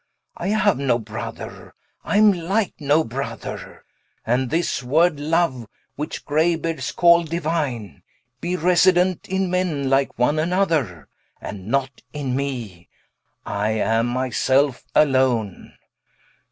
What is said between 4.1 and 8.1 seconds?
And this word (Loue) which Gray beards call Diuine,